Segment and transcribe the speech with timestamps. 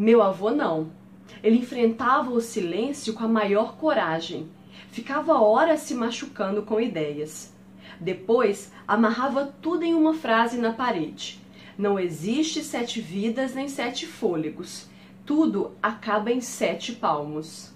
[0.00, 0.92] Meu avô não.
[1.42, 4.48] Ele enfrentava o silêncio com a maior coragem.
[4.90, 7.52] Ficava horas se machucando com ideias.
[8.00, 11.38] Depois, amarrava tudo em uma frase na parede.
[11.76, 14.88] Não existe sete vidas nem sete fôlegos.
[15.26, 17.70] Tudo acaba em sete palmos.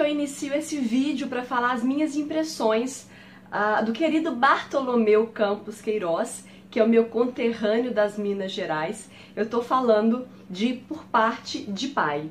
[0.00, 3.06] Que eu inicio esse vídeo para falar as minhas impressões
[3.52, 9.10] uh, do querido Bartolomeu Campos Queiroz, que é o meu conterrâneo das Minas Gerais.
[9.36, 12.30] Eu estou falando de por parte de pai.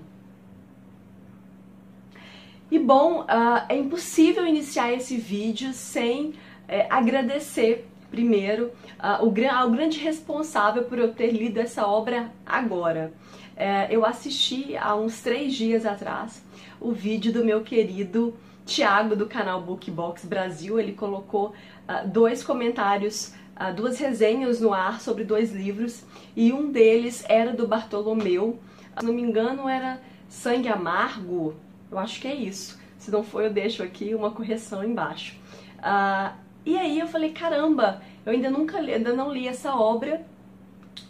[2.71, 3.27] E bom, uh,
[3.69, 6.33] é impossível iniciar esse vídeo sem
[6.67, 13.13] é, agradecer primeiro uh, o, ao grande responsável por eu ter lido essa obra agora.
[13.55, 16.48] É, eu assisti há uns três dias atrás
[16.79, 18.33] o vídeo do meu querido
[18.65, 20.79] Tiago do canal Bookbox Brasil.
[20.79, 26.03] Ele colocou uh, dois comentários, uh, duas resenhas no ar sobre dois livros
[26.35, 28.59] e um deles era do Bartolomeu.
[28.97, 31.55] Se não me engano, era Sangue Amargo.
[31.91, 32.79] Eu acho que é isso.
[32.97, 35.35] Se não for, eu deixo aqui uma correção embaixo.
[35.79, 40.25] Uh, e aí eu falei, caramba, eu ainda nunca li, ainda não li essa obra,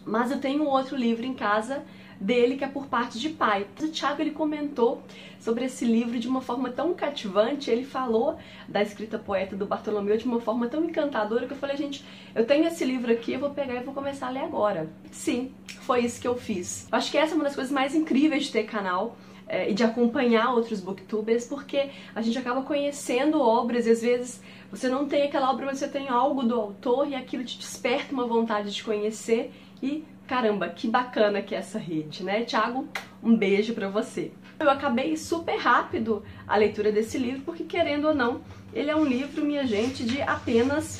[0.06, 1.82] mas eu tenho outro livro em casa
[2.20, 3.66] dele que é por parte de pai.
[3.80, 5.02] O Tiago ele comentou
[5.40, 8.36] sobre esse livro de uma forma tão cativante, ele falou
[8.68, 12.04] da escrita poeta do Bartolomeu de uma forma tão encantadora que eu falei, gente,
[12.34, 14.90] eu tenho esse livro aqui, eu vou pegar e vou começar a ler agora.
[15.10, 16.86] Sim, foi isso que eu fiz.
[16.92, 19.16] Eu acho que essa é uma das coisas mais incríveis de ter canal
[19.48, 24.42] é, e de acompanhar outros booktubers, porque a gente acaba conhecendo obras e às vezes
[24.70, 28.12] você não tem aquela obra, mas você tem algo do autor e aquilo te desperta
[28.12, 32.44] uma vontade de conhecer e caramba, que bacana que é essa rede, né?
[32.44, 32.86] Tiago,
[33.20, 34.30] um beijo para você.
[34.60, 38.40] Eu acabei super rápido a leitura desse livro, porque querendo ou não,
[38.72, 40.98] ele é um livro, minha gente, de apenas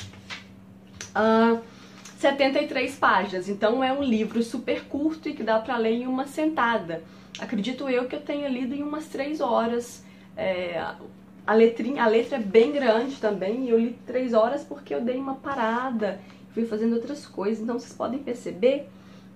[1.11, 1.61] uh, ah,
[2.19, 3.49] 73 páginas.
[3.49, 7.05] Então é um livro super curto e que dá para ler em uma sentada.
[7.39, 10.05] Acredito eu que eu tenha lido em umas 3 horas.
[10.37, 10.85] É,
[11.47, 15.01] a, letrinha, a letra é bem grande também, e eu li 3 horas porque eu
[15.01, 16.21] dei uma parada,
[16.53, 17.63] fui fazendo outras coisas.
[17.63, 18.89] Então vocês podem perceber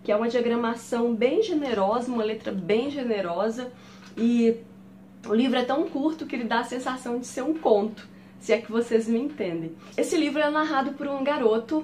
[0.05, 3.73] que é uma diagramação bem generosa, uma letra bem generosa
[4.17, 4.59] e
[5.27, 8.07] o livro é tão curto que ele dá a sensação de ser um conto,
[8.39, 9.73] se é que vocês me entendem.
[9.97, 11.83] Esse livro é narrado por um garoto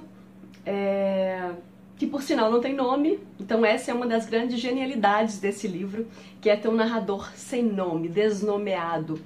[0.63, 1.49] é,
[1.97, 6.07] que, por sinal, não tem nome, então essa é uma das grandes genialidades desse livro,
[6.39, 9.19] que é ter um narrador sem nome, desnomeado.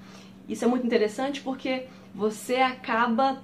[0.47, 3.43] Isso é muito interessante porque você acaba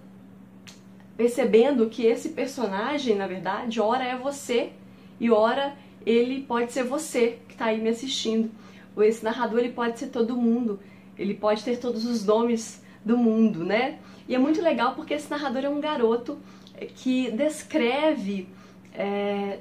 [1.17, 4.71] percebendo que esse personagem, na verdade, ora é você
[5.21, 8.49] e ora ele pode ser você que está aí me assistindo.
[8.97, 10.79] Esse narrador ele pode ser todo mundo,
[11.15, 13.99] ele pode ter todos os nomes do mundo, né?
[14.27, 16.39] E é muito legal porque esse narrador é um garoto
[16.95, 18.49] que descreve
[18.93, 19.59] é,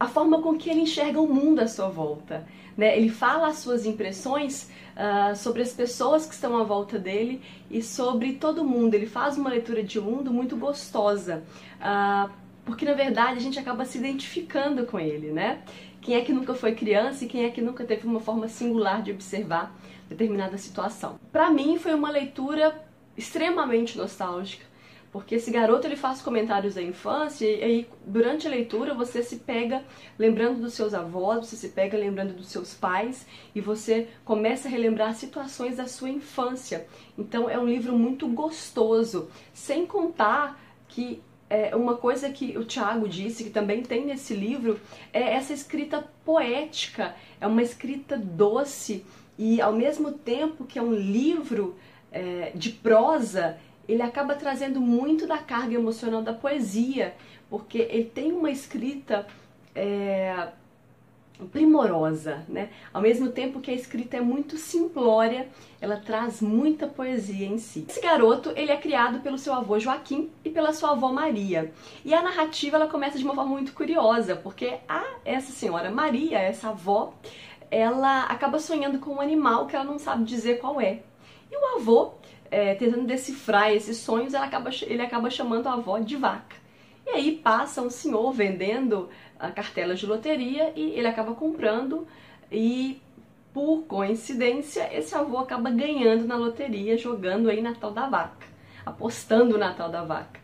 [0.00, 2.46] a forma com que ele enxerga o mundo à sua volta.
[2.74, 2.96] Né?
[2.96, 7.82] Ele fala as suas impressões uh, sobre as pessoas que estão à volta dele e
[7.82, 8.94] sobre todo mundo.
[8.94, 11.42] Ele faz uma leitura de mundo muito gostosa.
[11.78, 15.62] Uh, porque na verdade a gente acaba se identificando com ele, né?
[16.02, 19.02] Quem é que nunca foi criança e quem é que nunca teve uma forma singular
[19.02, 19.74] de observar
[20.06, 21.18] determinada situação?
[21.32, 22.78] Para mim foi uma leitura
[23.16, 24.66] extremamente nostálgica,
[25.10, 29.36] porque esse garoto ele faz comentários da infância e aí durante a leitura você se
[29.36, 29.82] pega
[30.18, 34.70] lembrando dos seus avós, você se pega lembrando dos seus pais e você começa a
[34.70, 36.86] relembrar situações da sua infância.
[37.16, 43.08] Então é um livro muito gostoso, sem contar que é, uma coisa que o Tiago
[43.08, 44.78] disse, que também tem nesse livro,
[45.12, 49.04] é essa escrita poética, é uma escrita doce
[49.38, 51.76] e ao mesmo tempo que é um livro
[52.12, 57.14] é, de prosa, ele acaba trazendo muito da carga emocional da poesia,
[57.48, 59.26] porque ele tem uma escrita
[59.74, 60.48] é,
[61.46, 62.70] primorosa, né?
[62.92, 65.48] Ao mesmo tempo que a escrita é muito simplória,
[65.80, 67.86] ela traz muita poesia em si.
[67.88, 71.72] Esse garoto, ele é criado pelo seu avô Joaquim e pela sua avó Maria.
[72.04, 76.38] E a narrativa ela começa de uma forma muito curiosa, porque a essa senhora Maria,
[76.38, 77.14] essa avó,
[77.70, 81.00] ela acaba sonhando com um animal que ela não sabe dizer qual é.
[81.50, 82.12] E o avô,
[82.50, 86.56] é, tentando decifrar esses sonhos, acaba, ele acaba chamando a avó de vaca.
[87.06, 89.08] E aí passa um senhor vendendo
[89.38, 92.06] a cartela de loteria e ele acaba comprando
[92.50, 93.00] e
[93.52, 98.46] por coincidência esse avô acaba ganhando na loteria jogando aí na tal da vaca,
[98.84, 100.40] apostando na tal da vaca.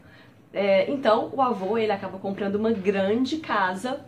[0.53, 4.05] É, então o avô ele acaba comprando uma grande casa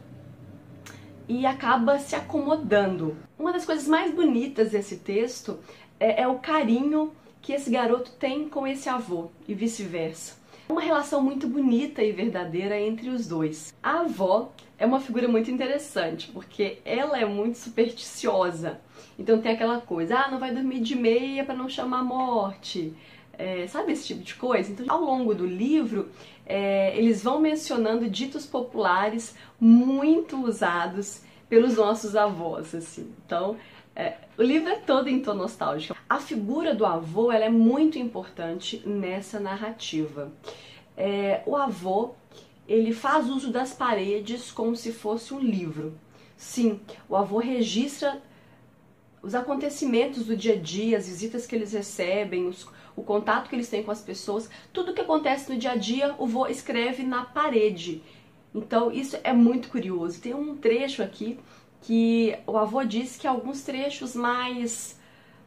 [1.29, 3.17] e acaba se acomodando.
[3.39, 5.59] Uma das coisas mais bonitas desse texto
[5.99, 7.13] é, é o carinho
[7.43, 10.37] que esse garoto tem com esse avô e vice-versa.
[10.69, 13.73] Uma relação muito bonita e verdadeira entre os dois.
[13.81, 18.81] A avó é uma figura muito interessante, porque ela é muito supersticiosa.
[19.17, 22.93] Então tem aquela coisa, ah, não vai dormir de meia para não chamar a morte.
[23.39, 24.73] É, sabe esse tipo de coisa?
[24.73, 26.09] Então, ao longo do livro,
[26.45, 33.13] é, eles vão mencionando ditos populares muito usados pelos nossos avós, assim.
[33.25, 33.57] Então,
[33.95, 35.97] é, o livro é todo em tom nostálgico.
[36.09, 40.31] A figura do avô ela é muito importante nessa narrativa.
[40.97, 42.15] É, o avô
[42.69, 45.99] ele faz uso das paredes como se fosse um livro.
[46.37, 48.21] Sim, o avô registra
[49.23, 53.57] os acontecimentos do dia a dia, as visitas que eles recebem, os, o contato que
[53.57, 57.03] eles têm com as pessoas, tudo que acontece no dia a dia, o vô escreve
[57.03, 58.03] na parede.
[58.55, 60.21] Então, isso é muito curioso.
[60.21, 61.39] Tem um trecho aqui
[61.83, 64.99] que o avô diz que alguns trechos mais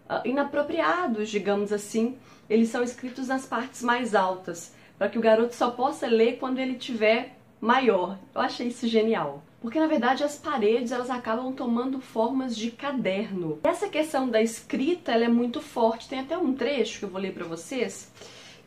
[0.09, 2.17] uh, inapropriados, digamos assim,
[2.49, 6.59] eles são escritos nas partes mais altas, para que o garoto só possa ler quando
[6.59, 8.19] ele tiver maior.
[8.35, 9.41] Eu achei isso genial.
[9.61, 13.59] Porque na verdade as paredes elas acabam tomando formas de caderno.
[13.63, 16.09] Essa questão da escrita ela é muito forte.
[16.09, 18.11] Tem até um trecho que eu vou ler para vocês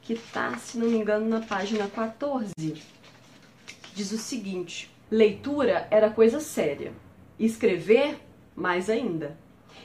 [0.03, 6.11] que tá, se não me engano, na página 14, que diz o seguinte: Leitura era
[6.11, 6.93] coisa séria.
[7.39, 8.19] Escrever,
[8.55, 9.39] mais ainda.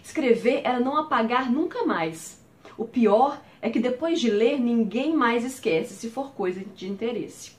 [0.04, 2.42] Escrever era não apagar nunca mais.
[2.78, 7.58] O pior é que depois de ler, ninguém mais esquece se for coisa de interesse.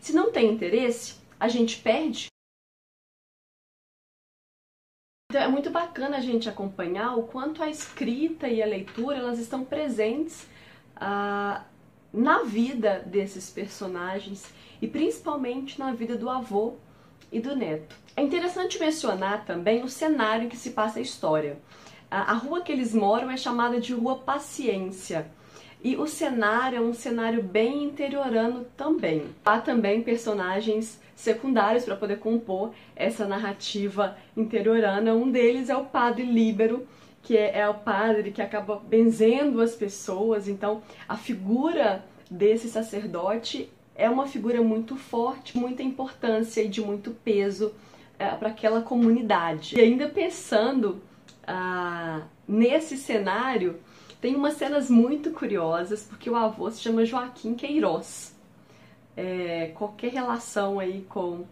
[0.00, 2.28] Se não tem interesse, a gente perde.
[5.30, 9.38] Então é muito bacana a gente acompanhar o quanto a escrita e a leitura elas
[9.38, 10.46] estão presentes
[10.96, 11.64] ah,
[12.12, 16.74] na vida desses personagens e principalmente na vida do avô
[17.30, 17.94] e do neto.
[18.16, 21.58] É interessante mencionar também o cenário que se passa a história.
[22.10, 25.30] A, rua que eles moram é chamada de Rua Paciência.
[25.82, 29.22] E o cenário é um cenário bem interiorano também.
[29.44, 35.14] Há também personagens secundários para poder compor essa narrativa interiorana.
[35.14, 36.86] Um deles é o padre Líbero,
[37.22, 40.48] que é, é o padre que acaba benzendo as pessoas.
[40.48, 47.12] Então, a figura desse sacerdote é uma figura muito forte, muita importância e de muito
[47.22, 47.72] peso
[48.18, 49.78] é, para aquela comunidade.
[49.78, 51.00] E ainda pensando
[51.52, 53.80] ah, nesse cenário,
[54.20, 58.36] tem umas cenas muito curiosas, porque o avô se chama Joaquim Queiroz.
[59.16, 61.44] É, qualquer relação aí com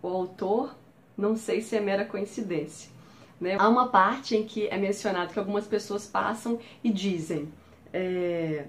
[0.00, 0.76] o autor,
[1.18, 2.90] não sei se é mera coincidência.
[3.40, 3.56] Né?
[3.58, 7.52] Há uma parte em que é mencionado que algumas pessoas passam e dizem:
[7.92, 8.66] é,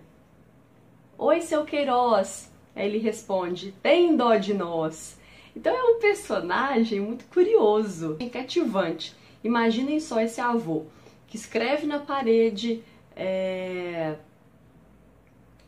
[1.15, 2.51] Oi, seu Queiroz.
[2.75, 5.19] Aí ele responde: Tem dó de nós.
[5.55, 9.15] Então é um personagem muito curioso, cativante.
[9.43, 10.85] Imaginem só esse avô
[11.27, 12.83] que escreve na parede
[13.15, 14.15] é,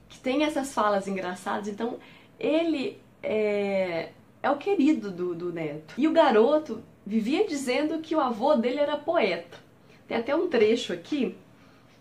[0.10, 1.68] que tem essas falas engraçadas.
[1.68, 1.98] Então,
[2.40, 4.10] ele é,
[4.42, 5.96] é o querido do, do neto.
[5.98, 9.58] E o garoto vivia dizendo que o avô dele era poeta.
[10.08, 11.36] Tem até um trecho aqui,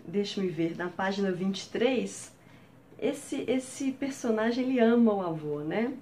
[0.07, 2.33] deixa-me ver, na página 23.
[2.99, 5.93] Esse, esse personagem ele ama o avô, né?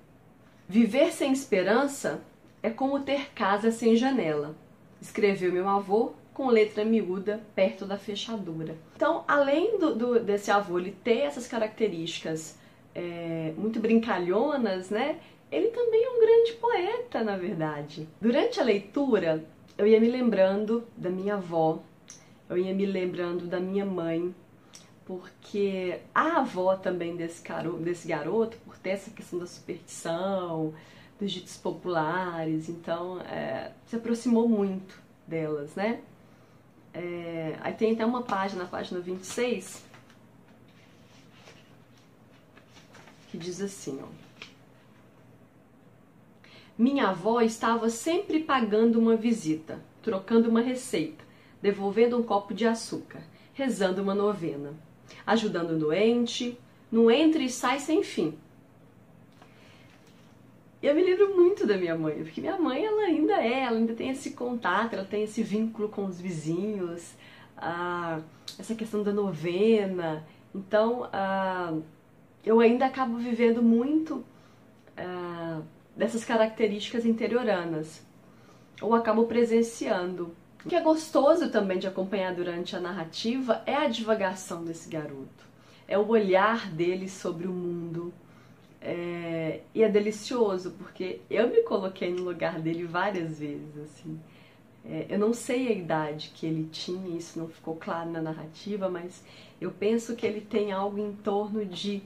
[0.69, 2.23] Viver sem esperança
[2.63, 4.55] é como ter casa sem janela,
[5.01, 8.75] escreveu meu avô com letra miúda perto da fechadura.
[8.97, 12.59] Então, além do, do desse avô ele ter essas características
[12.95, 15.19] é, muito brincalhonas, né?
[15.51, 18.09] Ele também é um grande poeta, na verdade.
[18.21, 19.45] Durante a leitura,
[19.77, 21.83] eu ia me lembrando da minha avó,
[22.49, 24.35] eu ia me lembrando da minha mãe,
[25.05, 27.43] porque a avó também desse,
[27.81, 30.73] desse garoto, por ter essa questão da superstição,
[31.21, 36.01] dos ditos populares, então é, se aproximou muito delas, né?
[36.95, 39.85] É, aí tem até uma página, a página 26,
[43.31, 44.09] que diz assim, ó.
[46.77, 51.23] Minha avó estava sempre pagando uma visita, trocando uma receita,
[51.61, 53.23] devolvendo um copo de açúcar,
[53.53, 54.73] rezando uma novena,
[55.27, 56.59] ajudando o doente,
[56.91, 58.39] no entra e sai sem fim.
[60.83, 63.93] Eu me lembro muito da minha mãe, porque minha mãe ela ainda é, ela ainda
[63.93, 67.13] tem esse contato, ela tem esse vínculo com os vizinhos,
[67.55, 68.21] ah,
[68.59, 70.27] essa questão da novena.
[70.55, 71.75] Então, ah,
[72.43, 74.25] eu ainda acabo vivendo muito
[74.97, 75.61] ah,
[75.95, 78.03] dessas características interioranas,
[78.81, 80.35] ou acabo presenciando.
[80.65, 85.45] O que é gostoso também de acompanhar durante a narrativa é a divagação desse garoto,
[85.87, 88.15] é o olhar dele sobre o mundo
[88.81, 94.19] é, e é delicioso, porque eu me coloquei no lugar dele várias vezes, assim.
[94.85, 98.89] É, eu não sei a idade que ele tinha, isso não ficou claro na narrativa,
[98.89, 99.23] mas
[99.61, 102.03] eu penso que ele tem algo em torno de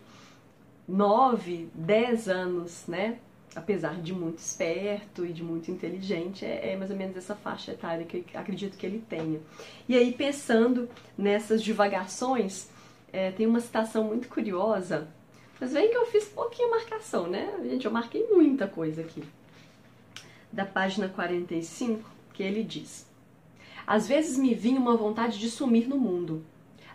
[0.89, 3.19] 9, 10 anos, né?
[3.55, 7.71] Apesar de muito esperto e de muito inteligente, é, é mais ou menos essa faixa
[7.71, 9.41] etária que acredito que ele tenha.
[9.89, 12.69] E aí, pensando nessas divagações,
[13.13, 15.07] é, tem uma citação muito curiosa.
[15.61, 17.55] Mas vem que eu fiz pouquinha marcação, né?
[17.63, 19.23] Gente, eu marquei muita coisa aqui.
[20.53, 23.07] Da página 45, que ele diz:
[23.87, 26.45] Às vezes me vinha uma vontade de sumir no mundo,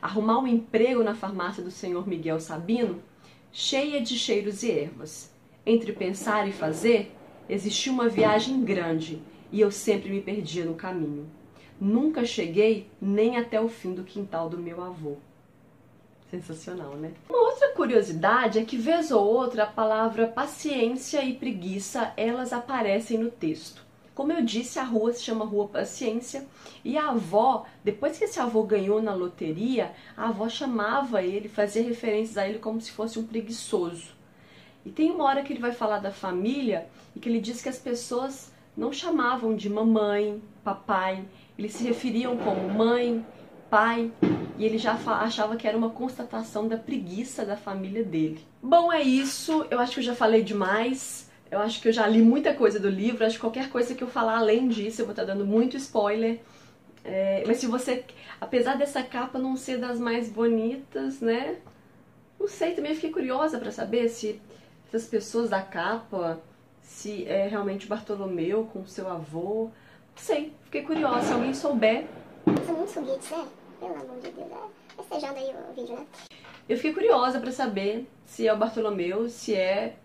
[0.02, 3.02] arrumar um emprego na farmácia do senhor Miguel Sabino,
[3.52, 5.32] cheia de cheiros e ervas.
[5.66, 7.16] Entre pensar e fazer,
[7.48, 11.30] existia uma viagem grande e eu sempre me perdia no caminho.
[11.80, 15.18] Nunca cheguei nem até o fim do quintal do meu avô.
[16.30, 17.12] Sensacional, né?
[17.28, 23.18] Uma outra curiosidade é que, vez ou outra, a palavra paciência e preguiça elas aparecem
[23.18, 23.84] no texto.
[24.14, 26.46] Como eu disse, a rua se chama Rua Paciência
[26.84, 31.82] e a avó, depois que esse avô ganhou na loteria, a avó chamava ele, fazia
[31.82, 34.10] referências a ele como se fosse um preguiçoso.
[34.86, 37.70] E tem uma hora que ele vai falar da família e que ele diz que
[37.70, 41.24] as pessoas não chamavam de mamãe, papai,
[41.58, 43.26] eles se referiam como mãe,
[43.70, 44.12] pai,
[44.58, 48.44] e ele já achava que era uma constatação da preguiça da família dele.
[48.62, 49.66] Bom, é isso.
[49.72, 51.30] Eu acho que eu já falei demais.
[51.50, 53.26] Eu acho que eu já li muita coisa do livro.
[53.26, 56.40] Acho que qualquer coisa que eu falar além disso, eu vou estar dando muito spoiler.
[57.06, 58.04] É, mas se você,
[58.42, 61.58] apesar dessa capa não ser das mais bonitas, né?
[62.38, 64.42] Não sei, também fiquei curiosa para saber se
[64.88, 66.40] essas pessoas da capa,
[66.82, 69.66] se é realmente o Bartolomeu com seu avô.
[69.66, 71.28] Não sei, fiquei curiosa.
[71.28, 72.06] Se alguém souber.
[72.66, 73.48] São muitos foguetes, né?
[73.80, 74.50] Pelo amor de Deus,
[75.12, 76.06] é aí o vídeo, né?
[76.68, 79.96] Eu fiquei curiosa para saber se é o Bartolomeu, se é.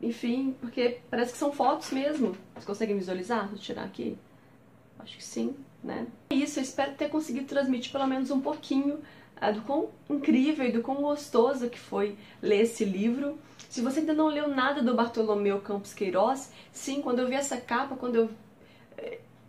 [0.00, 2.36] Enfim, porque parece que são fotos mesmo.
[2.52, 3.48] Vocês conseguem visualizar?
[3.48, 4.16] Vou tirar aqui.
[4.98, 6.06] Acho que sim, né?
[6.30, 9.00] É isso, eu espero ter conseguido transmitir pelo menos um pouquinho
[9.40, 13.38] uh, do quão incrível e do quão gostoso que foi ler esse livro.
[13.68, 17.56] Se você ainda não leu nada do Bartolomeu Campos Queiroz, sim, quando eu vi essa
[17.56, 18.30] capa, quando eu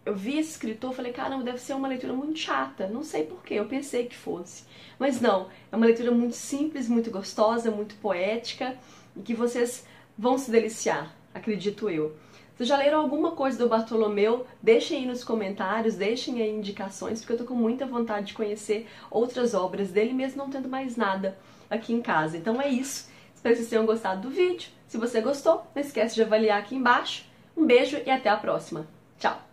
[0.10, 2.88] eu vi esse escritor, falei, caramba, deve ser uma leitura muito chata.
[2.88, 4.63] Não sei porquê, eu pensei que fosse.
[4.98, 8.75] Mas não, é uma leitura muito simples, muito gostosa, muito poética
[9.16, 9.86] e que vocês
[10.18, 12.16] vão se deliciar, acredito eu.
[12.56, 14.46] Vocês já leram alguma coisa do Bartolomeu?
[14.62, 18.86] Deixem aí nos comentários, deixem aí indicações, porque eu tô com muita vontade de conhecer
[19.10, 21.38] outras obras dele, mesmo não tendo mais nada
[21.70, 22.36] aqui em casa.
[22.36, 23.10] Então é isso.
[23.34, 24.70] Espero que vocês tenham gostado do vídeo.
[24.88, 27.24] Se você gostou, não esquece de avaliar aqui embaixo.
[27.56, 28.86] Um beijo e até a próxima.
[29.18, 29.49] Tchau!